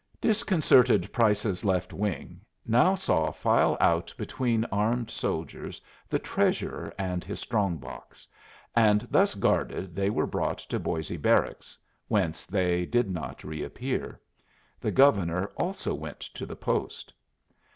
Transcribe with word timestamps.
Disconcerted 0.19 1.13
Price's 1.13 1.63
Left 1.63 1.93
Wing 1.93 2.41
now 2.65 2.95
saw 2.95 3.29
file 3.29 3.77
out 3.79 4.11
between 4.17 4.65
armed 4.71 5.11
soldiers 5.11 5.79
the 6.09 6.17
Treasurer 6.17 6.91
and 6.97 7.23
his 7.23 7.39
strong 7.39 7.77
box; 7.77 8.27
and 8.75 9.07
thus 9.11 9.35
guarded 9.35 9.95
they 9.95 10.09
were 10.09 10.25
brought 10.25 10.57
to 10.57 10.79
Boisé 10.79 11.21
Barracks, 11.21 11.77
whence 12.07 12.47
they 12.47 12.83
did 12.83 13.11
not 13.11 13.43
reappear. 13.43 14.19
The 14.79 14.89
Governor 14.89 15.51
also 15.55 15.93
went 15.93 16.19
to 16.19 16.47
the 16.47 16.55
post. 16.55 17.13